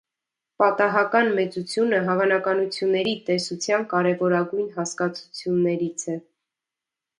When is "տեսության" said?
3.29-3.87